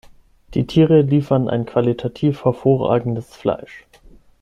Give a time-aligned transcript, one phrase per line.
[0.55, 3.85] Die Tiere liefern ein qualitativ hervorragendes Fleisch.